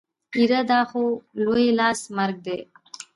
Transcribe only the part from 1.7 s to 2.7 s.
لاس مرګ دی.